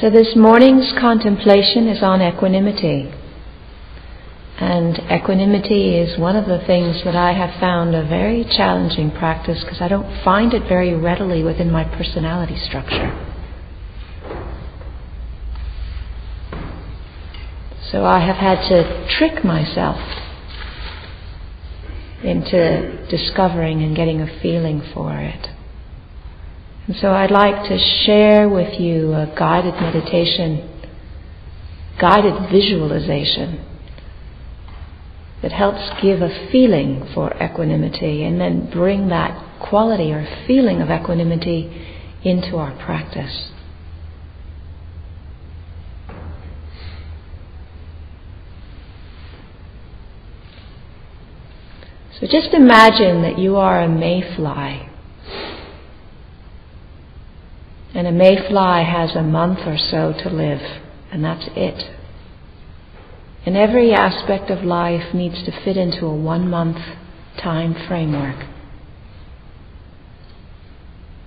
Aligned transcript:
So, 0.00 0.08
this 0.08 0.34
morning's 0.34 0.94
contemplation 0.98 1.86
is 1.86 2.02
on 2.02 2.22
equanimity. 2.22 3.12
And 4.58 4.98
equanimity 5.10 5.98
is 5.98 6.18
one 6.18 6.36
of 6.36 6.46
the 6.46 6.64
things 6.66 7.04
that 7.04 7.14
I 7.14 7.32
have 7.32 7.60
found 7.60 7.94
a 7.94 8.06
very 8.06 8.44
challenging 8.44 9.10
practice 9.10 9.62
because 9.62 9.82
I 9.82 9.88
don't 9.88 10.24
find 10.24 10.54
it 10.54 10.66
very 10.66 10.94
readily 10.94 11.42
within 11.42 11.70
my 11.70 11.84
personality 11.84 12.56
structure. 12.56 13.12
So 17.92 18.06
I 18.06 18.20
have 18.20 18.36
had 18.36 18.66
to 18.70 19.06
trick 19.18 19.44
myself 19.44 19.98
into 22.24 23.06
discovering 23.10 23.82
and 23.82 23.94
getting 23.94 24.22
a 24.22 24.40
feeling 24.40 24.80
for 24.94 25.18
it. 25.18 25.59
And 26.90 26.98
so 26.98 27.12
I'd 27.12 27.30
like 27.30 27.68
to 27.68 27.78
share 27.78 28.48
with 28.48 28.80
you 28.80 29.12
a 29.12 29.32
guided 29.38 29.74
meditation, 29.74 30.68
guided 32.00 32.50
visualization 32.50 33.64
that 35.40 35.52
helps 35.52 35.88
give 36.02 36.20
a 36.20 36.48
feeling 36.50 37.08
for 37.14 37.32
equanimity 37.40 38.24
and 38.24 38.40
then 38.40 38.68
bring 38.72 39.06
that 39.06 39.60
quality 39.60 40.10
or 40.10 40.26
feeling 40.48 40.80
of 40.82 40.90
equanimity 40.90 41.70
into 42.24 42.56
our 42.56 42.76
practice. 42.84 43.52
So 52.18 52.26
just 52.26 52.52
imagine 52.52 53.22
that 53.22 53.38
you 53.38 53.54
are 53.54 53.80
a 53.80 53.88
mayfly 53.88 54.89
and 57.94 58.06
a 58.06 58.12
mayfly 58.12 58.84
has 58.84 59.16
a 59.16 59.22
month 59.22 59.60
or 59.66 59.76
so 59.76 60.12
to 60.22 60.28
live, 60.28 60.60
and 61.12 61.24
that's 61.24 61.48
it. 61.56 61.96
And 63.46 63.56
every 63.56 63.92
aspect 63.92 64.50
of 64.50 64.64
life 64.64 65.14
needs 65.14 65.42
to 65.44 65.64
fit 65.64 65.76
into 65.76 66.06
a 66.06 66.14
one 66.14 66.48
month 66.48 66.76
time 67.42 67.74
framework. 67.88 68.46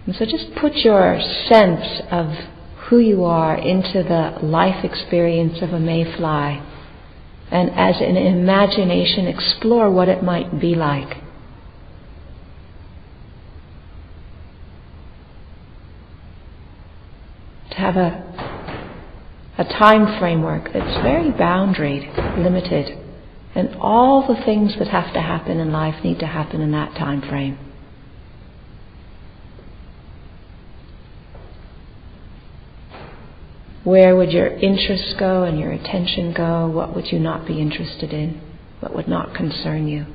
And 0.06 0.16
so 0.16 0.26
just 0.26 0.54
put 0.60 0.74
your 0.76 1.20
sense 1.50 2.02
of 2.12 2.28
who 2.90 3.00
you 3.00 3.24
are 3.24 3.58
into 3.58 4.04
the 4.04 4.46
life 4.46 4.84
experience 4.84 5.62
of 5.62 5.70
a 5.72 5.80
mayfly 5.80 6.62
and 7.52 7.70
as 7.72 8.02
an 8.02 8.18
imagination 8.18 9.28
explore 9.28 9.90
what 9.90 10.10
it 10.10 10.24
might 10.24 10.60
be 10.60 10.76
like. 10.76 11.24
to 17.73 17.73
have 17.84 17.98
a, 17.98 19.54
a 19.58 19.66
time 19.66 20.18
framework 20.18 20.72
that's 20.72 21.04
very 21.04 21.32
boundaried, 21.32 22.08
limited, 22.42 22.98
and 23.54 23.76
all 23.76 24.26
the 24.26 24.42
things 24.46 24.74
that 24.80 24.88
have 24.88 25.14
to 25.14 25.22
happen 25.22 25.60
in 25.60 25.72
life 25.72 26.02
need 26.02 26.18
to 26.20 26.26
happen 26.26 26.62
in 26.62 26.72
that 26.72 26.96
time 26.96 27.22
frame. 27.22 27.60
Where 33.84 34.16
would 34.16 34.32
your 34.32 34.48
interests 34.48 35.14
go 35.20 35.44
and 35.44 35.60
your 35.60 35.74
attention 35.74 36.34
go? 36.34 36.70
What 36.70 36.96
would 36.96 37.12
you 37.12 37.20
not 37.20 37.46
be 37.46 37.60
interested 37.60 38.14
in? 38.14 38.42
What 38.80 38.96
would 38.96 39.10
not 39.10 39.36
concern 39.36 39.90
you? 39.90 40.06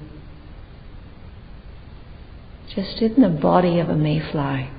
Just 2.75 3.03
in 3.03 3.21
the 3.21 3.29
body 3.29 3.79
of 3.79 3.91
a 3.91 3.95
mayfly. 3.95 4.71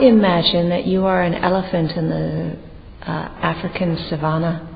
Imagine 0.00 0.70
that 0.70 0.86
you 0.86 1.04
are 1.04 1.22
an 1.22 1.34
elephant 1.34 1.90
in 1.92 2.08
the 2.08 2.56
uh, 3.02 3.10
African 3.10 3.98
savannah. 4.08 4.66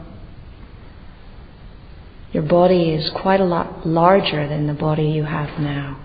Your 2.33 2.43
body 2.43 2.91
is 2.91 3.11
quite 3.23 3.41
a 3.41 3.45
lot 3.45 3.87
larger 3.87 4.47
than 4.47 4.67
the 4.67 4.75
body 4.75 5.05
you 5.05 5.25
have 5.25 5.59
now. 5.59 5.99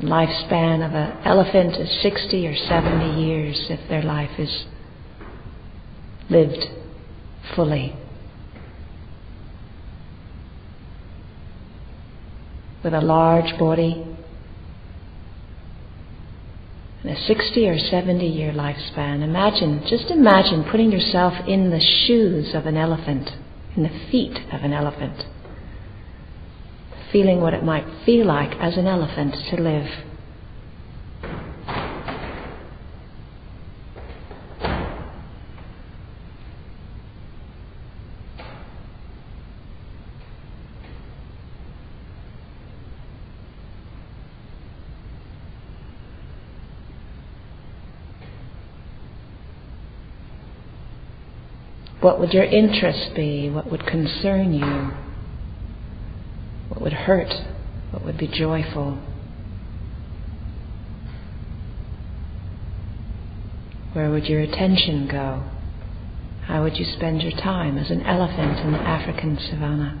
The 0.00 0.06
lifespan 0.08 0.84
of 0.84 0.92
an 0.92 1.24
elephant 1.24 1.76
is 1.76 2.02
60 2.02 2.46
or 2.48 2.56
70 2.56 3.22
years 3.22 3.66
if 3.70 3.88
their 3.88 4.02
life 4.02 4.40
is 4.40 4.64
lived 6.28 6.64
fully. 7.54 7.94
With 12.84 12.94
a 12.94 13.00
large 13.00 13.58
body 13.58 14.04
and 17.02 17.12
a 17.12 17.20
60 17.20 17.68
or 17.68 17.78
70 17.78 18.26
year 18.26 18.52
lifespan. 18.52 19.22
Imagine, 19.22 19.84
just 19.86 20.10
imagine 20.10 20.64
putting 20.70 20.90
yourself 20.90 21.34
in 21.46 21.70
the 21.70 21.80
shoes 21.80 22.54
of 22.54 22.66
an 22.66 22.76
elephant, 22.76 23.30
in 23.76 23.82
the 23.82 24.08
feet 24.10 24.36
of 24.52 24.62
an 24.62 24.72
elephant, 24.72 25.24
feeling 27.12 27.40
what 27.40 27.52
it 27.52 27.62
might 27.62 27.84
feel 28.06 28.26
like 28.26 28.52
as 28.58 28.76
an 28.76 28.86
elephant 28.86 29.34
to 29.50 29.56
live. 29.60 30.13
What 52.04 52.20
would 52.20 52.34
your 52.34 52.44
interest 52.44 53.14
be? 53.16 53.48
What 53.48 53.70
would 53.70 53.86
concern 53.86 54.52
you? 54.52 54.90
What 56.68 56.82
would 56.82 56.92
hurt? 56.92 57.32
What 57.92 58.04
would 58.04 58.18
be 58.18 58.26
joyful? 58.26 58.98
Where 63.94 64.10
would 64.10 64.26
your 64.26 64.42
attention 64.42 65.08
go? 65.10 65.44
How 66.42 66.62
would 66.62 66.76
you 66.76 66.84
spend 66.84 67.22
your 67.22 67.32
time 67.40 67.78
as 67.78 67.90
an 67.90 68.02
elephant 68.02 68.58
in 68.58 68.72
the 68.72 68.80
African 68.80 69.38
savannah? 69.38 69.98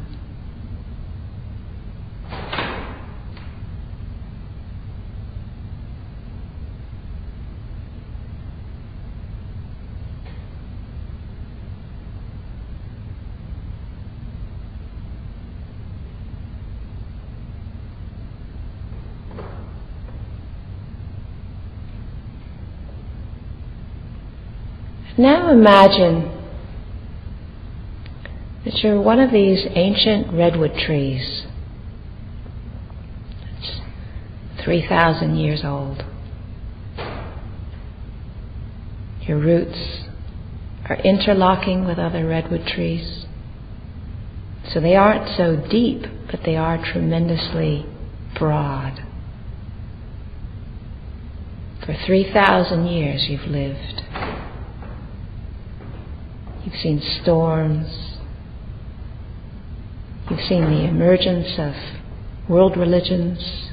Now 25.44 25.50
imagine 25.50 26.32
that 28.64 28.82
you're 28.82 28.98
one 28.98 29.20
of 29.20 29.30
these 29.30 29.66
ancient 29.74 30.32
redwood 30.32 30.72
trees. 30.74 31.44
It's 33.58 34.64
3,000 34.64 35.36
years 35.36 35.60
old. 35.62 36.02
Your 39.20 39.38
roots 39.38 40.06
are 40.88 40.96
interlocking 41.04 41.84
with 41.84 41.98
other 41.98 42.26
redwood 42.26 42.66
trees. 42.66 43.26
So 44.72 44.80
they 44.80 44.96
aren't 44.96 45.36
so 45.36 45.56
deep, 45.70 46.06
but 46.30 46.40
they 46.46 46.56
are 46.56 46.82
tremendously 46.82 47.84
broad. 48.38 49.04
For 51.84 51.94
3,000 52.06 52.86
years 52.86 53.26
you've 53.28 53.46
lived. 53.46 54.00
You've 56.64 56.76
seen 56.76 57.02
storms. 57.22 58.16
You've 60.30 60.40
seen 60.48 60.64
the 60.64 60.88
emergence 60.88 61.58
of 61.58 61.74
world 62.48 62.76
religions. 62.76 63.70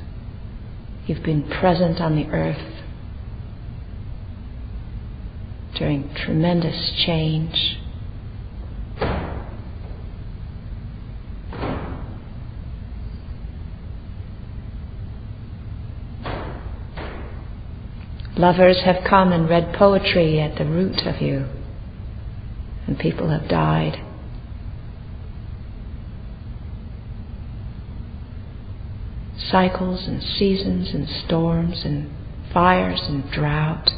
You've 1.08 1.24
been 1.24 1.44
present 1.44 2.02
on 2.02 2.16
the 2.16 2.26
earth 2.28 2.84
during 5.76 6.14
tremendous 6.14 6.92
change. 7.06 7.78
Lovers 18.36 18.82
have 18.84 19.04
come 19.08 19.32
and 19.32 19.48
read 19.48 19.74
poetry 19.74 20.42
at 20.42 20.58
the 20.58 20.66
root 20.66 21.06
of 21.06 21.22
you 21.22 21.61
and 22.88 22.98
people 22.98 23.30
have 23.30 23.48
died. 23.48 24.04
Cycles 29.38 30.08
and 30.08 30.22
seasons 30.22 30.94
and 30.94 31.08
storms 31.26 31.84
and 31.84 32.10
fires 32.54 33.02
and 33.08 33.30
drought, 33.32 33.90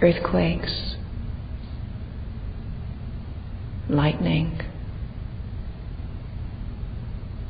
earthquakes, 0.00 0.96
lightning. 3.88 4.60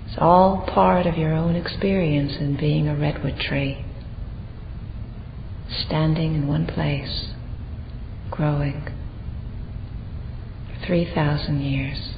It's 0.07 0.17
all 0.19 0.65
part 0.73 1.07
of 1.07 1.19
your 1.19 1.33
own 1.35 1.55
experience 1.55 2.37
in 2.41 2.57
being 2.57 2.89
a 2.89 2.97
redwood 2.97 3.39
tree, 3.39 3.85
standing 5.87 6.35
in 6.35 6.47
one 6.47 6.67
place, 6.67 7.33
growing 8.39 8.81
for 10.69 10.87
3,000 10.87 11.61
years. 11.61 12.15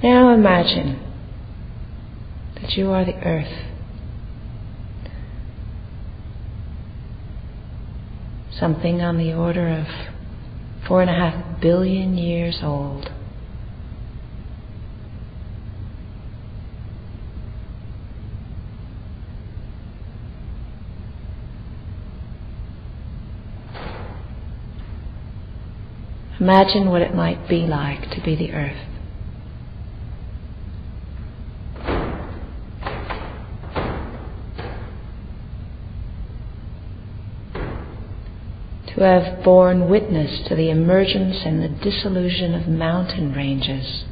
Now 0.00 0.27
imagine 0.38 1.00
that 2.54 2.70
you 2.76 2.90
are 2.92 3.04
the 3.04 3.14
earth. 3.26 3.66
Something 8.52 9.00
on 9.00 9.18
the 9.18 9.34
order 9.34 9.68
of 9.68 9.86
four 10.86 11.02
and 11.02 11.10
a 11.10 11.12
half 11.12 11.60
billion 11.60 12.16
years 12.16 12.60
old. 12.62 13.10
Imagine 26.40 26.88
what 26.88 27.02
it 27.02 27.12
might 27.12 27.48
be 27.48 27.66
like 27.66 28.10
to 28.12 28.22
be 28.24 28.36
the 28.36 28.52
earth. 28.52 28.97
Who 38.98 39.04
have 39.04 39.44
borne 39.44 39.88
witness 39.88 40.40
to 40.48 40.56
the 40.56 40.70
emergence 40.70 41.36
and 41.44 41.62
the 41.62 41.68
dissolution 41.68 42.52
of 42.52 42.66
mountain 42.66 43.32
ranges. 43.32 44.04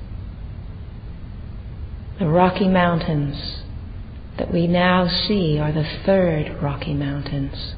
The 2.21 2.29
Rocky 2.29 2.69
Mountains 2.69 3.63
that 4.39 4.53
we 4.53 4.69
now 4.69 5.09
see 5.09 5.59
are 5.59 5.73
the 5.73 5.89
third 6.05 6.63
Rocky 6.63 6.95
Mountains. 6.95 7.75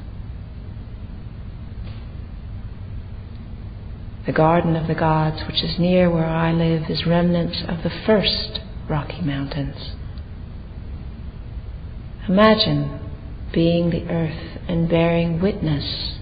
The 4.27 4.31
Garden 4.31 4.75
of 4.75 4.87
the 4.87 4.93
Gods, 4.93 5.41
which 5.47 5.63
is 5.63 5.79
near 5.79 6.11
where 6.11 6.27
I 6.27 6.51
live, 6.51 6.91
is 6.91 7.07
remnants 7.07 7.63
of 7.67 7.81
the 7.81 7.89
first 8.05 8.59
Rocky 8.87 9.21
Mountains. 9.21 9.93
Imagine 12.27 12.99
being 13.51 13.89
the 13.89 14.07
earth 14.09 14.59
and 14.67 14.87
bearing 14.87 15.41
witness 15.41 16.18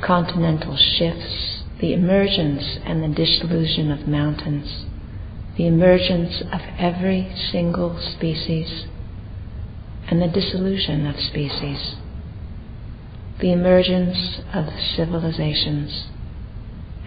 to 0.00 0.06
continental 0.06 0.76
shifts, 0.76 1.62
the 1.80 1.92
emergence 1.92 2.78
and 2.84 3.02
the 3.02 3.08
dissolution 3.08 3.90
of 3.90 4.08
mountains, 4.08 4.86
the 5.56 5.66
emergence 5.66 6.42
of 6.52 6.60
every 6.78 7.32
single 7.50 7.98
species, 8.00 8.86
and 10.08 10.22
the 10.22 10.28
dissolution 10.28 11.06
of 11.06 11.16
species, 11.16 11.96
the 13.40 13.52
emergence 13.52 14.40
of 14.54 14.66
civilizations 14.96 16.06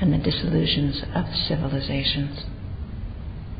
and 0.01 0.13
the 0.13 0.17
dissolutions 0.17 1.01
of 1.15 1.25
civilizations. 1.47 2.45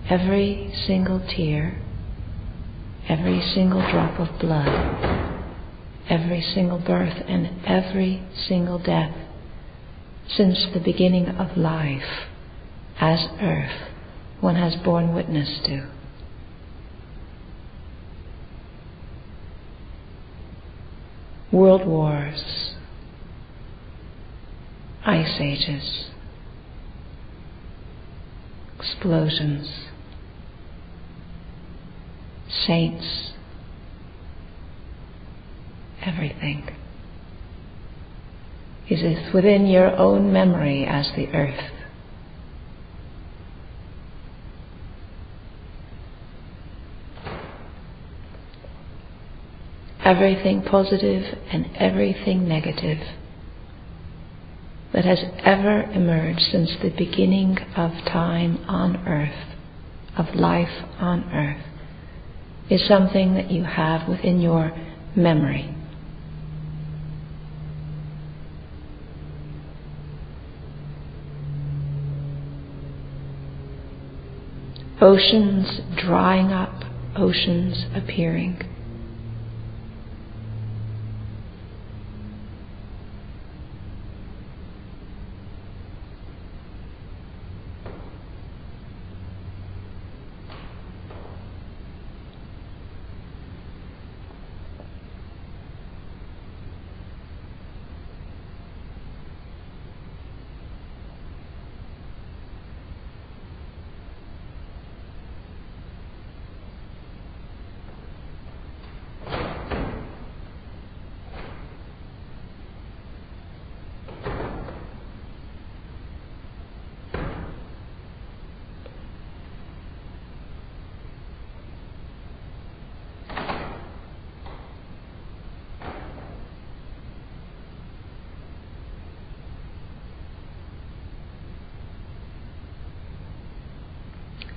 Every 0.10 0.74
single 0.88 1.20
tear, 1.20 1.82
every 3.08 3.42
single 3.42 3.82
drop 3.82 4.20
of 4.20 4.40
blood 4.40 5.29
every 6.10 6.42
single 6.42 6.80
birth 6.80 7.24
and 7.28 7.66
every 7.66 8.24
single 8.48 8.80
death 8.80 9.16
since 10.28 10.68
the 10.74 10.80
beginning 10.80 11.28
of 11.28 11.56
life 11.56 12.28
as 13.00 13.20
earth 13.42 13.90
one 14.42 14.56
has 14.56 14.76
borne 14.78 15.14
witness 15.14 15.60
to. 15.66 15.88
World 21.52 21.86
wars, 21.86 22.74
ice 25.06 25.40
ages, 25.40 26.10
explosions, 28.78 29.88
saints 32.48 33.34
everything 36.06 36.70
is 38.90 39.34
within 39.34 39.68
your 39.68 39.96
own 39.96 40.34
memory 40.34 40.86
as 40.86 41.12
the 41.16 41.28
earth. 41.28 41.72
Everything 50.04 50.64
positive 50.64 51.38
and 51.52 51.70
everything 51.76 52.48
negative 52.48 52.98
that 54.92 55.06
has 55.06 55.20
ever 55.44 55.84
emerged 55.92 56.42
since 56.52 56.72
the 56.82 56.90
beginning 56.90 57.60
of 57.76 57.92
time 58.06 58.58
on 58.68 58.98
earth, 59.08 59.56
of 60.18 60.34
life 60.34 60.84
on 61.00 61.24
earth, 61.32 61.64
is 62.72 62.88
something 62.88 63.36
that 63.36 63.52
you 63.52 63.64
have 63.64 64.10
within 64.10 64.42
your 64.42 64.72
memory. 65.16 65.76
Oceans 75.02 75.82
drying 75.98 76.52
up, 76.52 76.84
oceans 77.16 77.86
appearing. 77.96 78.62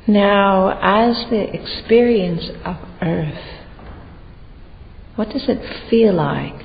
Now, 0.06 0.78
as 0.82 1.30
the 1.30 1.54
experience 1.54 2.50
of 2.64 2.76
earth 3.00 3.62
What 5.14 5.28
does 5.28 5.44
it 5.49 5.88
feel 5.90 6.14
like, 6.14 6.64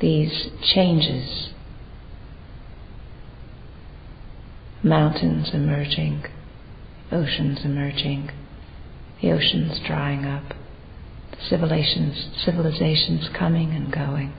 these 0.00 0.48
changes? 0.62 1.50
Mountains 4.82 5.50
emerging, 5.52 6.24
oceans 7.12 7.58
emerging, 7.64 8.30
the 9.20 9.32
oceans 9.32 9.78
drying 9.86 10.24
up, 10.24 10.54
civilizations, 11.48 12.28
civilizations 12.44 13.28
coming 13.38 13.70
and 13.72 13.92
going. 13.92 14.32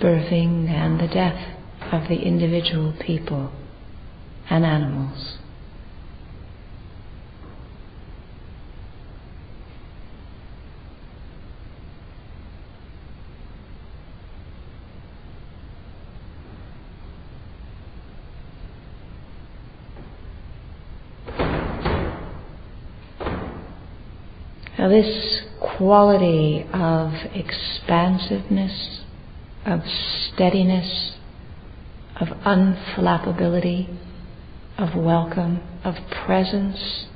Birthing 0.00 0.68
and 0.68 1.00
the 1.00 1.08
death 1.08 1.56
of 1.92 2.08
the 2.08 2.16
individual 2.16 2.94
people 3.00 3.52
and 4.50 4.64
animals. 4.64 5.38
Now, 24.78 24.88
this 24.88 25.42
quality 25.58 26.66
of 26.72 27.12
expansiveness, 27.34 29.00
of 29.66 29.80
steadiness, 30.32 31.12
of 32.20 32.28
unflappability, 32.46 33.88
of 34.78 34.94
welcome, 34.94 35.60
of 35.84 35.96
presence 36.24 37.06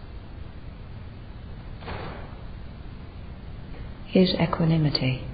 is 4.12 4.30
equanimity. 4.34 5.24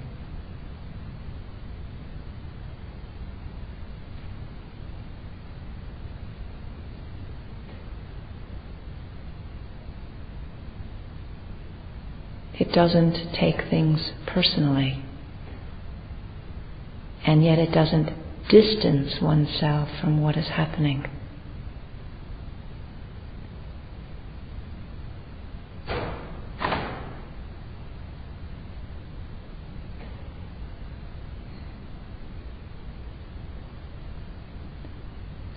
It 12.58 12.72
doesn't 12.72 13.34
take 13.34 13.68
things 13.70 14.12
personally. 14.26 15.05
And 17.26 17.44
yet 17.44 17.58
it 17.58 17.72
doesn't 17.72 18.10
distance 18.48 19.20
oneself 19.20 19.88
from 20.00 20.22
what 20.22 20.36
is 20.36 20.46
happening. 20.46 21.10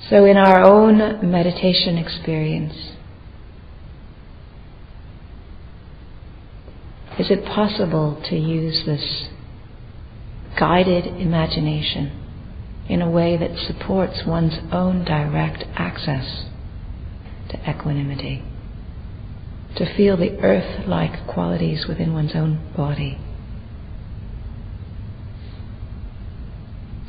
So, 0.10 0.26
in 0.26 0.38
our 0.38 0.64
own 0.64 1.30
meditation 1.30 2.00
experience, 2.00 2.74
is 7.20 7.30
it 7.30 7.46
possible 7.46 8.20
to 8.28 8.36
use 8.36 8.88
this 8.88 9.28
guided 10.60 11.06
imagination 11.06 12.12
in 12.90 13.02
a 13.02 13.10
way 13.10 13.38
that 13.38 13.58
supports 13.58 14.26
one's 14.26 14.58
own 14.72 15.06
direct 15.06 15.64
access 15.76 16.46
to 17.50 17.70
equanimity, 17.70 18.44
to 19.76 19.96
feel 19.96 20.18
the 20.18 20.38
earth 20.40 20.88
like 20.88 21.26
qualities 21.28 21.86
within 21.88 22.14
one's 22.14 22.36
own 22.36 22.60
body, 22.76 23.18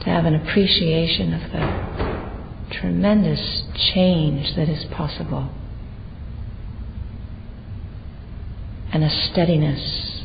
to 0.01 0.07
have 0.07 0.25
an 0.25 0.35
appreciation 0.35 1.35
of 1.35 1.51
the 1.51 2.77
tremendous 2.79 3.65
change 3.93 4.55
that 4.55 4.69
is 4.69 4.85
possible, 4.93 5.51
and 8.93 9.03
a 9.03 9.11
steadiness 9.11 10.23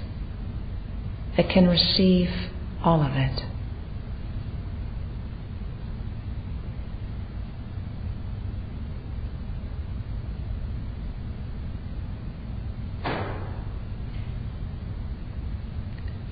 that 1.37 1.49
can 1.49 1.67
receive 1.67 2.29
all 2.85 3.01
of 3.01 3.11
it. 3.13 3.41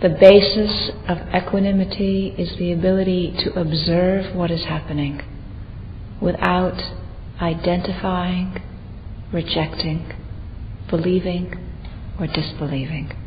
The 0.03 0.09
basis 0.09 0.91
of 1.07 1.17
equanimity 1.33 2.35
is 2.37 2.57
the 2.59 2.73
ability 2.73 3.33
to 3.45 3.59
observe 3.59 4.35
what 4.35 4.51
is 4.51 4.65
happening 4.65 5.21
without 6.21 6.77
identifying, 7.41 8.61
rejecting, 9.31 10.11
believing, 10.89 11.53
or 12.19 12.27
disbelieving. 12.27 13.22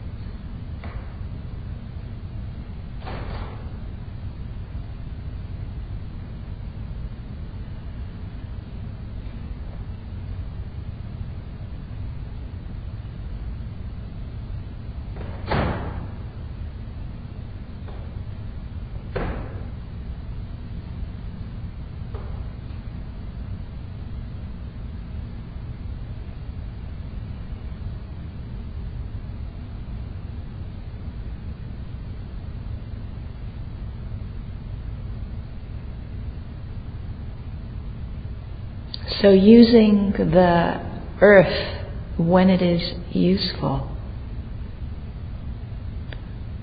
So, 39.26 39.32
using 39.32 40.12
the 40.12 40.80
earth 41.20 41.88
when 42.16 42.48
it 42.48 42.62
is 42.62 42.94
useful, 43.10 43.90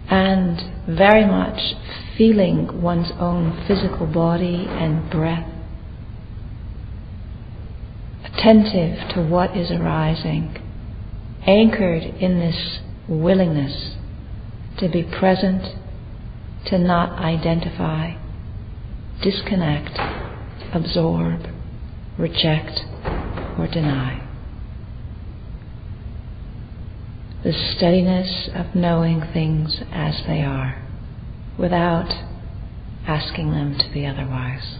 and 0.09 0.61
very 0.87 1.25
much 1.25 1.59
feeling 2.17 2.81
one's 2.81 3.11
own 3.19 3.65
physical 3.67 4.07
body 4.07 4.65
and 4.69 5.11
breath, 5.11 5.45
attentive 8.23 9.09
to 9.13 9.27
what 9.27 9.57
is 9.57 9.69
arising, 9.69 10.55
anchored 11.45 12.03
in 12.03 12.39
this 12.39 12.79
willingness 13.09 13.97
to 14.77 14.87
be 14.87 15.03
present, 15.03 15.63
to 16.67 16.77
not 16.77 17.19
identify, 17.19 18.13
disconnect, 19.21 19.99
absorb 20.73 21.52
reject, 22.17 22.79
or 23.57 23.67
deny. 23.71 24.21
The 27.43 27.53
steadiness 27.75 28.49
of 28.55 28.73
knowing 28.75 29.21
things 29.33 29.81
as 29.91 30.21
they 30.27 30.41
are 30.41 30.81
without 31.57 32.09
asking 33.05 33.51
them 33.51 33.77
to 33.77 33.89
be 33.91 34.05
otherwise. 34.05 34.79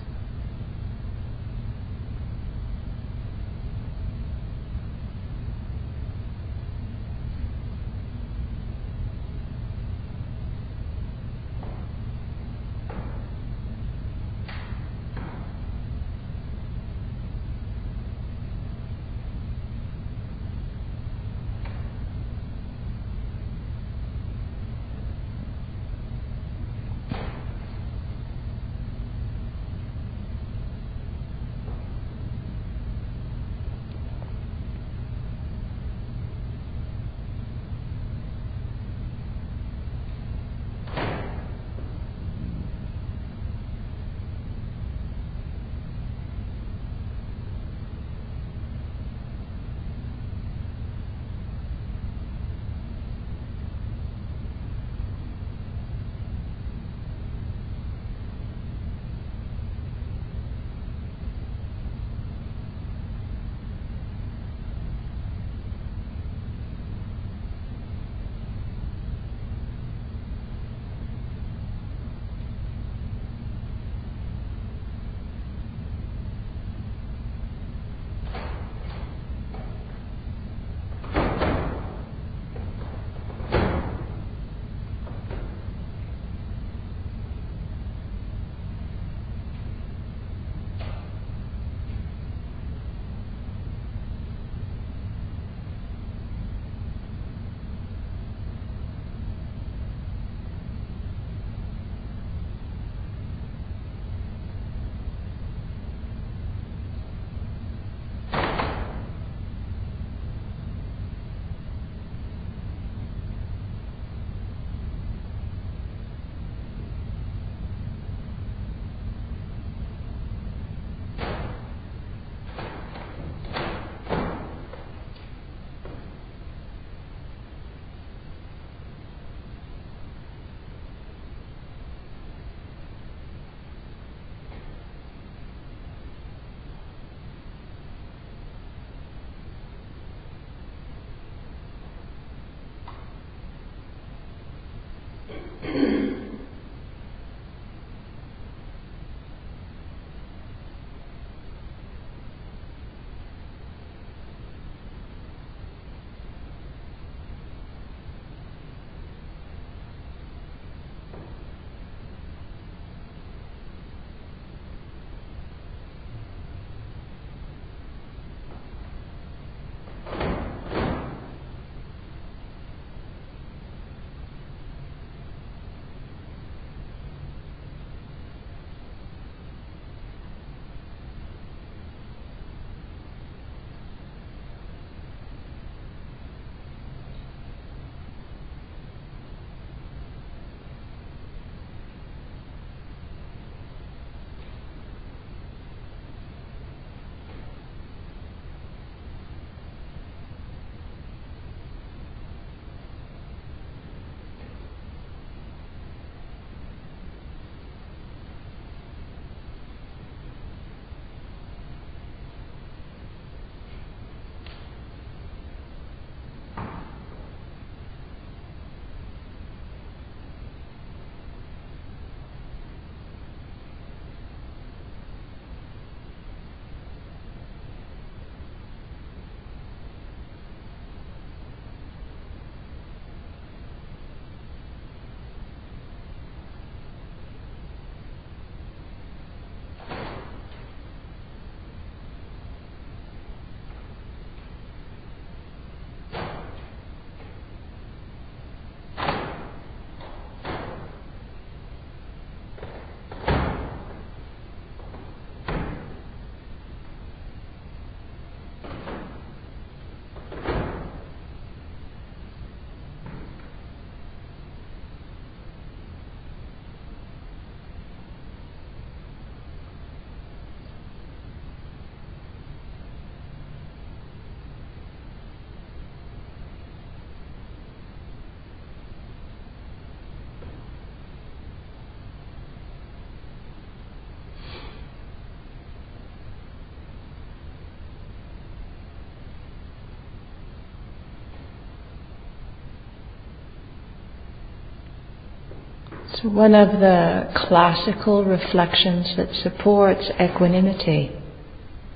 One 296.24 296.56
of 296.56 296.80
the 296.80 297.32
classical 297.36 298.24
reflections 298.24 299.16
that 299.18 299.34
supports 299.36 300.10
equanimity 300.20 301.12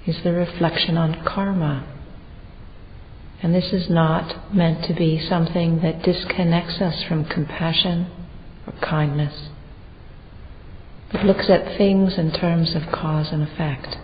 is 0.05 0.21
the 0.23 0.33
reflection 0.33 0.97
on 0.97 1.23
karma. 1.23 1.85
And 3.41 3.53
this 3.53 3.71
is 3.71 3.89
not 3.89 4.53
meant 4.53 4.85
to 4.85 4.93
be 4.93 5.19
something 5.29 5.81
that 5.81 6.03
disconnects 6.03 6.81
us 6.81 7.03
from 7.03 7.25
compassion 7.25 8.07
or 8.65 8.73
kindness, 8.81 9.49
It 11.13 11.25
looks 11.25 11.49
at 11.49 11.77
things 11.77 12.17
in 12.17 12.31
terms 12.31 12.75
of 12.75 12.91
cause 12.91 13.31
and 13.31 13.41
effect. 13.43 13.97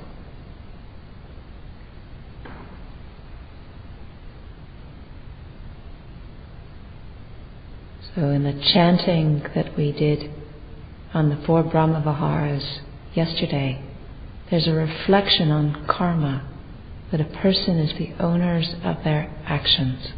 So, 8.15 8.29
in 8.29 8.43
the 8.43 8.53
chanting 8.73 9.43
that 9.55 9.75
we 9.75 9.91
did 9.91 10.29
on 11.13 11.29
the 11.29 11.45
four 11.47 11.63
Brahma 11.63 12.01
Viharas 12.01 12.79
yesterday, 13.15 13.83
there's 14.51 14.67
a 14.67 14.73
reflection 14.73 15.49
on 15.49 15.85
karma, 15.87 16.47
that 17.11 17.21
a 17.21 17.25
person 17.25 17.79
is 17.79 17.97
the 17.97 18.13
owners 18.23 18.75
of 18.83 19.03
their 19.03 19.31
actions. 19.45 20.13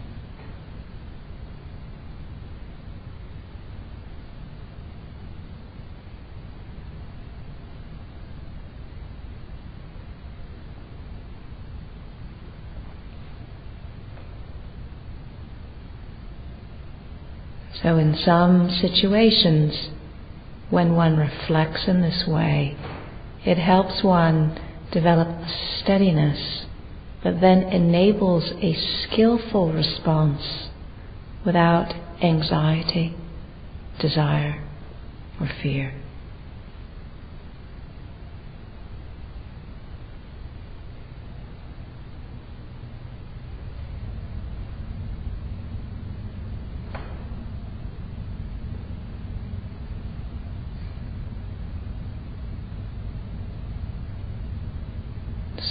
So, 17.85 17.99
in 17.99 18.17
some 18.25 18.71
situations, 18.81 19.89
when 20.71 20.95
one 20.95 21.17
reflects 21.17 21.87
in 21.87 22.01
this 22.01 22.23
way, 22.27 22.75
it 23.45 23.59
helps 23.59 24.03
one 24.03 24.59
develop 24.91 25.27
steadiness 25.83 26.65
that 27.23 27.39
then 27.41 27.61
enables 27.61 28.53
a 28.59 28.73
skillful 29.03 29.71
response 29.71 30.69
without 31.45 31.93
anxiety, 32.23 33.15
desire, 33.99 34.63
or 35.39 35.47
fear. 35.61 35.93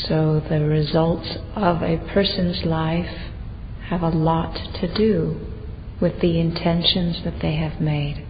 So 0.08 0.42
the 0.48 0.60
results 0.60 1.36
of 1.56 1.82
a 1.82 1.96
person's 2.12 2.64
life 2.64 3.30
have 3.88 4.02
a 4.02 4.08
lot 4.08 4.54
to 4.80 4.94
do 4.94 5.40
with 6.00 6.20
the 6.20 6.38
intentions 6.38 7.22
that 7.24 7.40
they 7.40 7.56
have 7.56 7.80
made. 7.80 8.26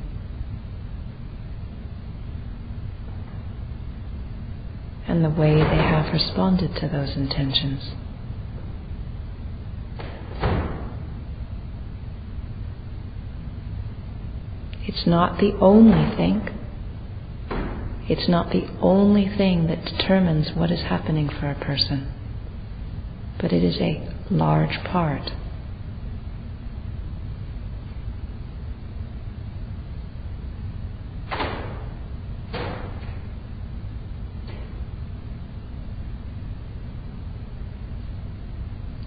And 5.08 5.24
the 5.24 5.30
way 5.30 5.54
they 5.54 5.60
have 5.60 6.12
responded 6.12 6.74
to 6.76 6.88
those 6.88 7.16
intentions. 7.16 7.90
It's 14.86 15.06
not 15.06 15.38
the 15.38 15.56
only 15.60 16.14
thing 16.16 16.48
it's 18.08 18.28
not 18.28 18.50
the 18.50 18.68
only 18.80 19.28
thing 19.28 19.66
that 19.66 19.84
determines 19.84 20.52
what 20.54 20.70
is 20.70 20.80
happening 20.82 21.28
for 21.28 21.50
a 21.50 21.54
person, 21.54 22.12
but 23.40 23.52
it 23.52 23.64
is 23.64 23.76
a 23.80 24.06
large 24.30 24.82
part. 24.84 25.30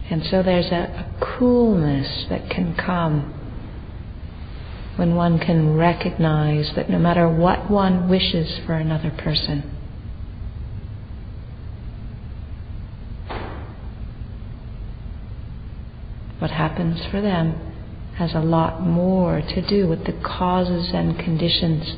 And 0.10 0.26
so 0.26 0.42
there's 0.42 0.72
a, 0.72 1.06
a 1.12 1.38
coolness 1.38 2.26
that 2.30 2.50
can 2.50 2.74
come 2.76 3.37
when 4.98 5.16
one 5.16 5.40
can 5.40 5.76
recognize 5.78 6.74
that 6.76 6.90
no 6.90 6.98
matter 6.98 7.30
what 7.30 7.70
one 7.70 8.10
wishes 8.10 8.60
for 8.66 8.74
another 8.74 9.12
person, 9.12 9.64
what 16.40 16.52
happens 16.52 17.06
for 17.12 17.22
them 17.22 17.56
has 18.18 18.34
a 18.34 18.40
lot 18.40 18.82
more 18.82 19.42
to 19.42 19.62
do 19.70 19.88
with 19.88 20.04
the 20.06 20.14
causes 20.24 20.90
and 20.94 21.20
conditions 21.20 21.96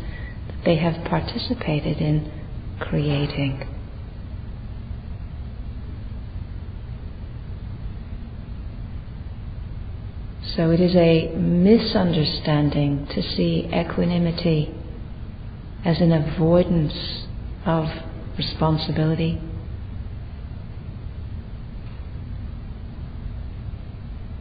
that 0.47 0.65
they 0.65 0.75
have 0.75 1.05
participated 1.05 1.97
in 1.99 2.29
creating. 2.79 3.78
So 10.59 10.71
it 10.71 10.81
is 10.81 10.93
a 10.93 11.29
misunderstanding 11.37 13.07
to 13.15 13.21
see 13.21 13.69
equanimity 13.73 14.75
as 15.85 16.01
an 16.01 16.11
avoidance 16.11 17.23
of 17.65 17.85
responsibility. 18.37 19.39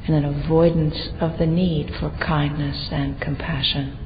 And 0.09 0.17
an 0.17 0.25
avoidance 0.25 1.11
of 1.21 1.39
the 1.39 1.47
need 1.47 1.95
for 2.01 2.11
kindness 2.19 2.89
and 2.91 3.21
compassion. 3.21 3.97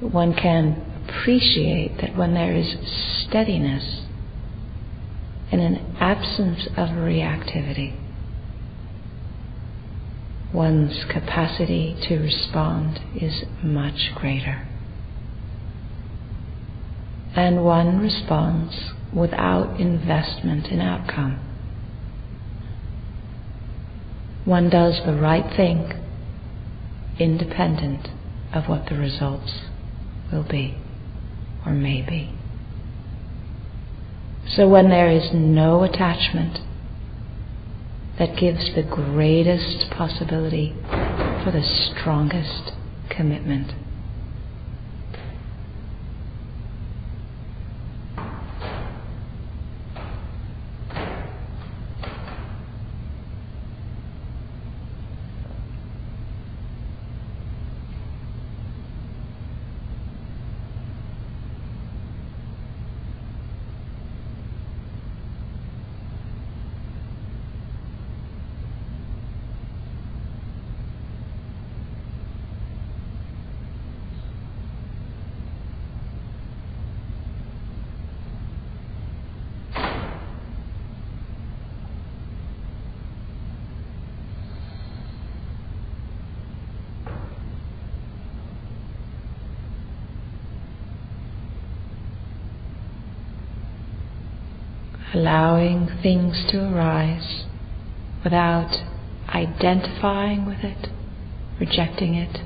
One 0.00 0.34
can 0.34 0.82
appreciate 1.06 1.98
that 2.00 2.16
when 2.16 2.34
there 2.34 2.56
is 2.56 2.74
steadiness 3.28 4.00
and 5.52 5.60
an 5.60 5.94
absence 6.00 6.66
of 6.76 6.88
reactivity, 6.88 8.01
one's 10.52 11.04
capacity 11.10 11.96
to 12.08 12.18
respond 12.18 13.00
is 13.20 13.44
much 13.62 14.12
greater. 14.14 14.68
And 17.34 17.64
one 17.64 17.98
responds 17.98 18.92
without 19.14 19.80
investment 19.80 20.66
in 20.66 20.80
outcome. 20.80 21.40
One 24.44 24.68
does 24.68 25.00
the 25.06 25.14
right 25.14 25.54
thing 25.56 25.92
independent 27.18 28.08
of 28.52 28.68
what 28.68 28.86
the 28.88 28.96
results 28.96 29.52
will 30.30 30.42
be 30.42 30.76
or 31.64 31.72
may 31.72 32.02
be. 32.02 32.34
So 34.56 34.68
when 34.68 34.90
there 34.90 35.10
is 35.10 35.30
no 35.32 35.84
attachment, 35.84 36.58
that 38.18 38.36
gives 38.38 38.74
the 38.74 38.82
greatest 38.82 39.90
possibility 39.90 40.74
for 41.44 41.50
the 41.52 41.62
strongest 41.62 42.72
commitment. 43.10 43.72
Allowing 95.14 95.88
things 96.02 96.44
to 96.50 96.58
arise 96.58 97.44
without 98.24 98.70
identifying 99.28 100.46
with 100.46 100.58
it, 100.62 100.88
rejecting 101.60 102.14
it, 102.14 102.40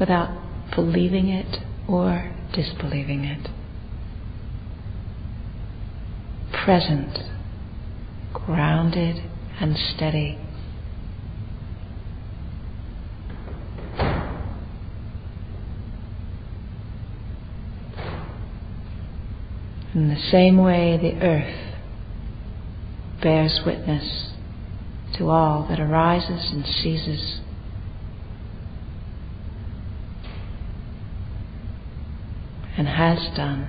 without 0.00 0.30
believing 0.74 1.28
it 1.28 1.58
or 1.88 2.32
disbelieving 2.52 3.24
it. 3.24 3.48
Present, 6.64 7.18
grounded 8.32 9.22
and 9.60 9.76
steady. 9.76 10.38
In 19.96 20.10
the 20.10 20.20
same 20.30 20.58
way, 20.58 20.98
the 21.00 21.14
earth 21.24 21.72
bears 23.22 23.62
witness 23.64 24.34
to 25.16 25.30
all 25.30 25.66
that 25.70 25.80
arises 25.80 26.52
and 26.52 26.66
ceases. 26.66 27.40
And 32.76 32.86
has 32.86 33.26
done 33.34 33.68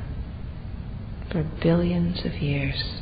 for 1.31 1.43
billions 1.63 2.25
of 2.25 2.33
years. 2.33 2.99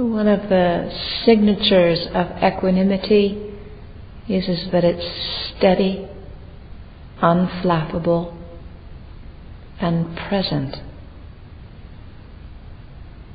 One 0.00 0.28
of 0.28 0.48
the 0.48 0.90
signatures 1.26 2.06
of 2.14 2.42
equanimity 2.42 3.54
is, 4.28 4.48
is 4.48 4.70
that 4.72 4.82
it's 4.82 5.04
steady, 5.58 6.08
unflappable, 7.22 8.34
and 9.78 10.16
present. 10.16 10.76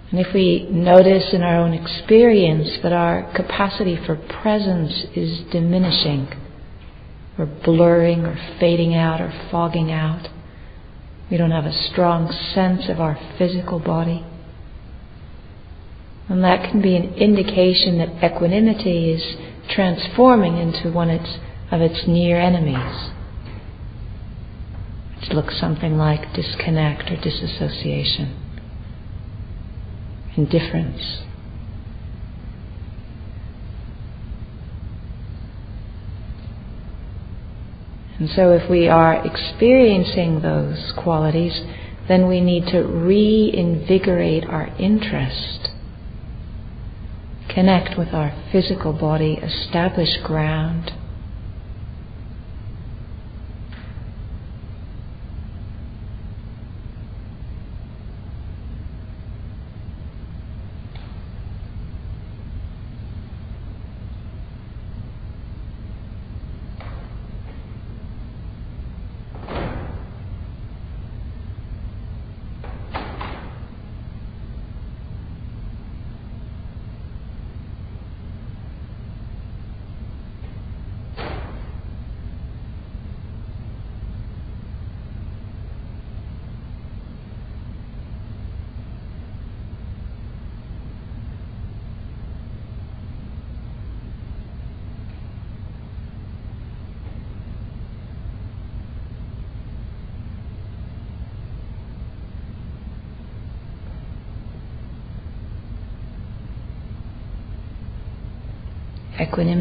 And 0.09 0.19
if 0.19 0.33
we 0.33 0.67
notice 0.71 1.33
in 1.33 1.43
our 1.43 1.57
own 1.57 1.73
experience 1.73 2.79
that 2.81 2.93
our 2.93 3.31
capacity 3.35 3.95
for 4.03 4.15
presence 4.15 5.05
is 5.15 5.41
diminishing, 5.51 6.27
or 7.37 7.45
blurring, 7.45 8.25
or 8.25 8.35
fading 8.59 8.95
out, 8.95 9.21
or 9.21 9.31
fogging 9.51 9.91
out, 9.91 10.29
we 11.29 11.37
don't 11.37 11.51
have 11.51 11.65
a 11.65 11.89
strong 11.91 12.31
sense 12.31 12.89
of 12.89 12.99
our 12.99 13.19
physical 13.37 13.77
body 13.77 14.25
And 16.27 16.43
that 16.43 16.69
can 16.69 16.81
be 16.81 16.95
an 16.95 17.13
indication 17.15 17.99
that 17.99 18.23
equanimity 18.23 19.11
is 19.11 19.37
transforming 19.69 20.57
into 20.57 20.91
one 20.91 21.09
of 21.09 21.81
its 21.81 22.07
near 22.07 22.39
enemies. 22.39 23.11
It 25.21 25.33
looks 25.33 25.59
something 25.59 25.97
like 25.97 26.33
disconnect 26.33 27.09
or 27.11 27.17
disassociation, 27.17 28.35
indifference. 30.35 31.21
And 38.17 38.29
so, 38.29 38.51
if 38.53 38.69
we 38.69 38.87
are 38.87 39.25
experiencing 39.25 40.41
those 40.41 40.93
qualities, 40.97 41.61
then 42.07 42.27
we 42.27 42.39
need 42.39 42.65
to 42.67 42.81
reinvigorate 42.83 44.45
our 44.45 44.67
interest, 44.79 45.69
connect 47.55 47.97
with 47.97 48.09
our 48.09 48.35
physical 48.51 48.91
body, 48.91 49.35
establish 49.41 50.09
ground. 50.23 50.91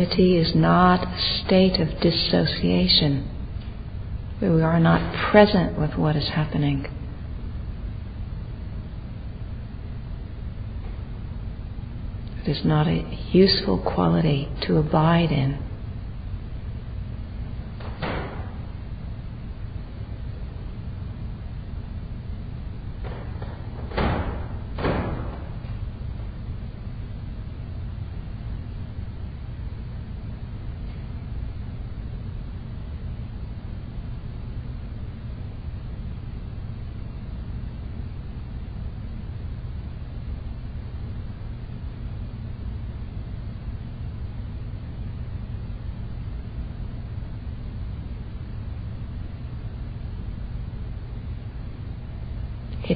Is 0.05 0.55
not 0.55 1.03
a 1.03 1.45
state 1.47 1.81
of 1.81 2.01
dissociation 2.01 3.27
where 4.38 4.53
we 4.53 4.62
are 4.62 4.79
not 4.79 5.31
present 5.31 5.79
with 5.79 5.97
what 5.97 6.14
is 6.14 6.29
happening. 6.29 6.87
It 12.45 12.51
is 12.51 12.64
not 12.67 12.87
a 12.87 13.03
useful 13.33 13.79
quality 13.79 14.51
to 14.67 14.77
abide 14.77 15.33
in. 15.33 15.59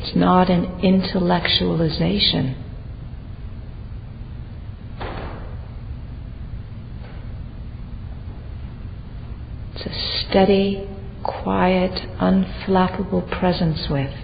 It's 0.09 0.17
not 0.17 0.49
an 0.49 0.65
intellectualization. 0.81 2.57
It's 9.75 9.85
a 9.85 10.31
steady, 10.31 10.89
quiet, 11.23 12.09
unflappable 12.19 13.39
presence 13.39 13.87
with 13.91 14.15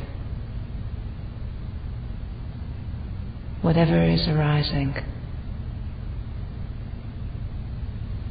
whatever 3.60 4.02
is 4.04 4.26
arising. 4.26 4.94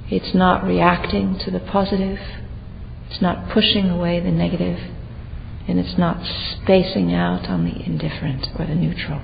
It's 0.10 0.34
not 0.34 0.64
reacting 0.64 1.38
to 1.46 1.52
the 1.52 1.60
positive. 1.60 2.18
It's 3.12 3.22
not 3.22 3.54
pushing 3.54 3.92
away 3.92 4.20
the 4.20 4.32
negative 4.32 4.93
and 5.68 5.80
it's 5.80 5.98
not 5.98 6.24
spacing 6.62 7.14
out 7.14 7.50
on 7.50 7.66
the 7.66 7.86
indifferent 7.86 8.48
or 8.60 8.66
the 8.66 8.76
neutral. 8.76 9.22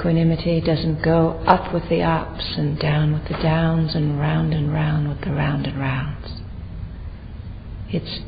Equanimity 0.00 0.62
doesn't 0.62 1.02
go 1.02 1.32
up 1.46 1.74
with 1.74 1.90
the 1.90 2.00
ups 2.00 2.54
and 2.56 2.78
down 2.78 3.12
with 3.12 3.24
the 3.24 3.42
downs 3.42 3.94
and 3.94 4.18
round 4.18 4.54
and 4.54 4.72
round 4.72 5.06
with 5.10 5.20
the 5.20 5.30
round 5.30 5.66
and 5.66 5.78
rounds. 5.78 6.40
It's 7.90 8.20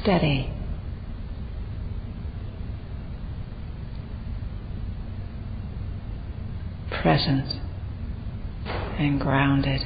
steady. 0.00 0.52
Present 7.02 7.60
and 9.00 9.20
grounded. 9.20 9.80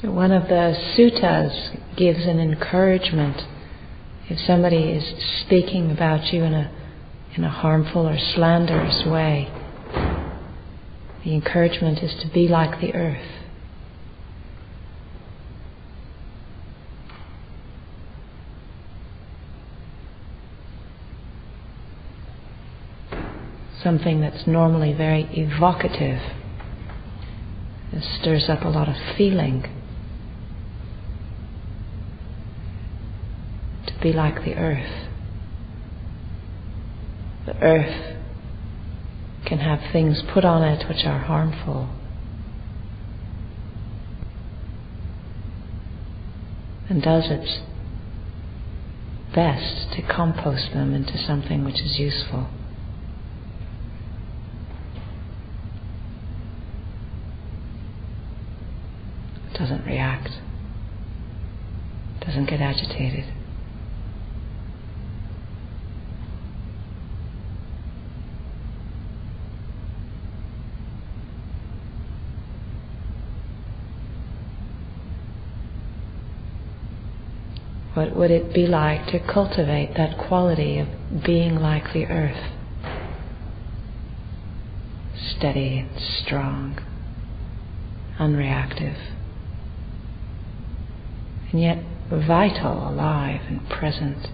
So 0.00 0.10
one 0.10 0.32
of 0.32 0.44
the 0.44 0.74
suttas 0.96 1.96
gives 1.96 2.24
an 2.24 2.40
encouragement 2.40 3.42
if 4.28 4.38
somebody 4.46 4.92
is 4.92 5.04
speaking 5.44 5.90
about 5.90 6.32
you 6.32 6.42
in 6.44 6.54
a 6.54 6.70
in 7.36 7.44
a 7.44 7.50
harmful 7.50 8.08
or 8.08 8.16
slanderous 8.34 9.04
way. 9.06 9.48
The 11.24 11.34
encouragement 11.34 11.98
is 11.98 12.14
to 12.22 12.28
be 12.32 12.48
like 12.48 12.80
the 12.80 12.94
earth. 12.94 13.26
Something 23.82 24.20
that's 24.20 24.46
normally 24.46 24.92
very 24.92 25.24
evocative. 25.32 26.20
Stirs 28.20 28.48
up 28.48 28.64
a 28.64 28.68
lot 28.68 28.88
of 28.88 28.96
feeling. 29.16 29.66
To 33.86 33.89
be 34.00 34.12
like 34.12 34.44
the 34.44 34.54
earth. 34.54 35.08
The 37.46 37.56
earth 37.62 38.16
can 39.46 39.58
have 39.58 39.80
things 39.92 40.22
put 40.32 40.44
on 40.44 40.62
it 40.62 40.88
which 40.88 41.04
are 41.04 41.18
harmful. 41.20 41.88
And 46.88 47.02
does 47.02 47.30
its 47.30 47.60
best 49.34 49.92
to 49.92 50.02
compost 50.02 50.72
them 50.72 50.94
into 50.94 51.16
something 51.16 51.64
which 51.64 51.80
is 51.80 51.98
useful. 51.98 52.48
Doesn't 59.54 59.84
react, 59.84 60.30
doesn't 62.24 62.46
get 62.46 62.60
agitated. 62.60 63.39
What 78.00 78.16
would 78.16 78.30
it 78.30 78.54
be 78.54 78.66
like 78.66 79.08
to 79.08 79.18
cultivate 79.18 79.92
that 79.98 80.16
quality 80.16 80.78
of 80.78 80.88
being 81.22 81.56
like 81.56 81.92
the 81.92 82.06
earth? 82.06 82.50
Steady 85.36 85.80
and 85.80 86.00
strong, 86.00 86.80
unreactive, 88.18 88.96
and 91.52 91.60
yet 91.60 91.84
vital, 92.10 92.88
alive, 92.88 93.42
and 93.48 93.68
present. 93.68 94.28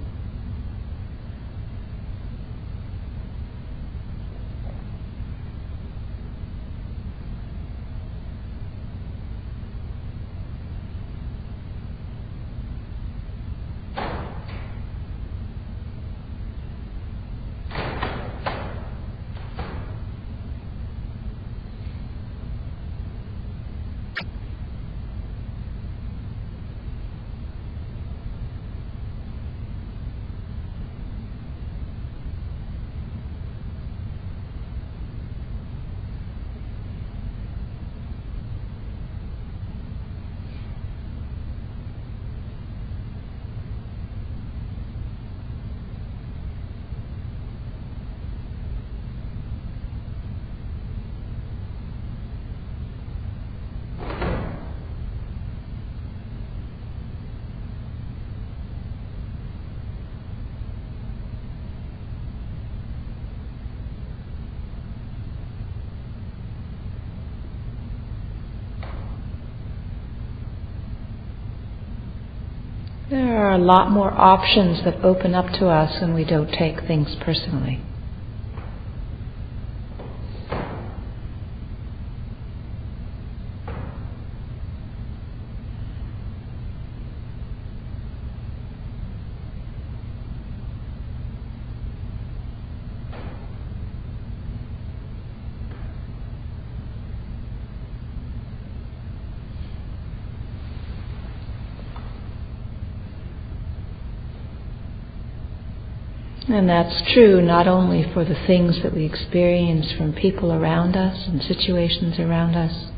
There 73.17 73.47
are 73.47 73.53
a 73.53 73.59
lot 73.59 73.91
more 73.91 74.13
options 74.13 74.85
that 74.85 75.03
open 75.03 75.35
up 75.35 75.47
to 75.59 75.69
us 75.69 76.03
when 76.03 76.13
we 76.13 76.25
don't 76.25 76.53
take 76.53 76.87
things 76.87 77.17
personally. 77.23 77.81
And 106.49 106.69
that's 106.69 107.03
true 107.13 107.43
not 107.43 107.67
only 107.67 108.05
for 108.13 108.25
the 108.25 108.41
things 108.47 108.81
that 108.83 108.95
we 108.95 109.05
experience 109.05 109.93
from 109.93 110.13
people 110.13 110.53
around 110.53 110.97
us 110.97 111.27
and 111.27 111.43
situations 111.43 112.21
around 112.21 112.55
us, 112.55 112.91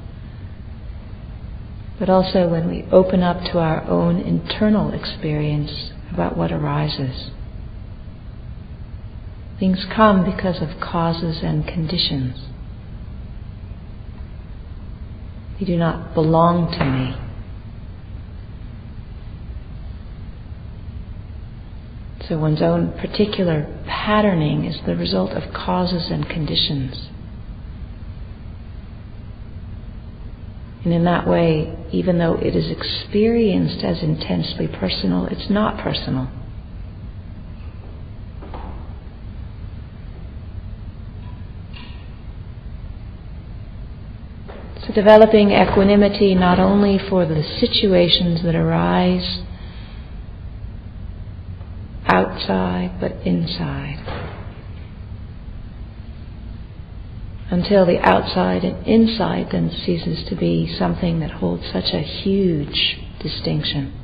but 1.99 2.11
also 2.11 2.47
when 2.47 2.69
we 2.69 2.85
open 2.93 3.23
up 3.23 3.43
to 3.53 3.59
our 3.59 3.83
own 3.85 4.21
internal 4.21 4.93
experience 4.93 5.93
about 6.13 6.37
what 6.37 6.53
arises. 6.53 7.31
Things 9.59 9.85
come 9.97 10.25
because 10.25 10.63
of 10.63 10.81
causes 10.81 11.39
and 11.43 11.67
conditions. 11.67 12.47
They 15.59 15.67
do 15.67 15.77
not 15.77 16.15
belong 16.15 16.71
to 16.73 16.85
me. 16.85 17.28
So 22.29 22.37
one's 22.37 22.61
own 22.61 22.93
particular 22.93 23.67
patterning 23.87 24.67
is 24.67 24.79
the 24.85 24.95
result 24.95 25.31
of 25.31 25.53
causes 25.55 26.11
and 26.11 26.29
conditions. 26.29 27.09
And 30.85 30.93
in 30.93 31.05
that 31.05 31.27
way, 31.27 31.75
even 31.91 32.19
though 32.19 32.35
it 32.35 32.55
is 32.55 32.71
experienced 32.71 33.83
as 33.83 34.03
intensely 34.03 34.69
personal, 34.69 35.27
it's 35.27 35.49
not 35.49 35.83
personal. 35.83 36.31
So 44.87 44.93
developing 44.95 45.51
equanimity 45.51 46.35
not 46.35 46.59
only 46.59 46.99
for 46.99 47.25
the 47.25 47.43
situations 47.43 48.43
that 48.43 48.55
arise 48.55 49.43
outside 52.19 52.99
but 53.01 53.13
inside. 53.27 53.99
Until 57.51 57.87
the 57.87 57.99
outside 57.99 58.65
and 58.65 58.87
inside 58.87 59.49
then 59.53 59.71
ceases 59.71 60.29
to 60.29 60.37
be 60.37 60.75
something 60.79 61.21
that 61.21 61.31
holds 61.31 61.65
such 61.73 61.95
a 61.95 62.01
huge 62.01 63.01
distinction. 63.21 63.95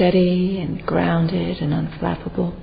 Steady 0.00 0.58
and 0.58 0.86
grounded 0.86 1.58
and 1.58 1.74
unflappable. 1.74 2.58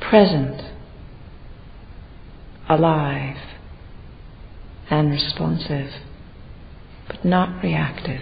Present, 0.00 0.62
alive, 2.68 3.38
and 4.88 5.10
responsive, 5.10 5.90
but 7.08 7.24
not 7.24 7.60
reactive. 7.64 8.20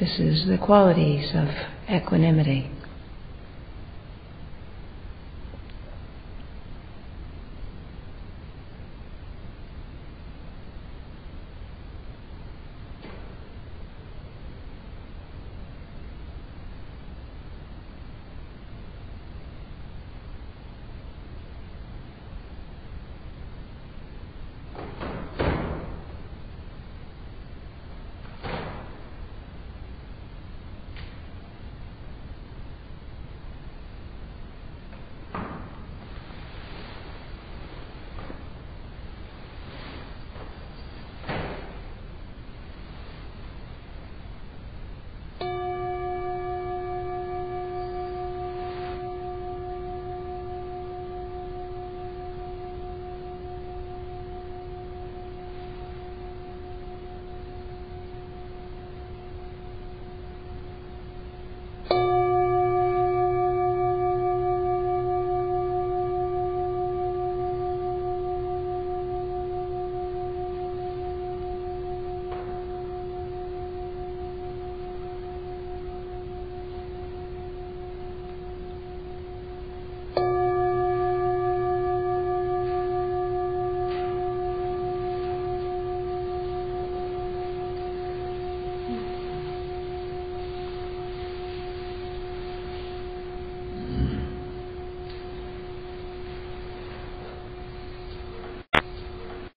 This 0.00 0.18
is 0.18 0.46
the 0.46 0.56
qualities 0.56 1.32
of 1.34 1.48
equanimity. 1.94 2.70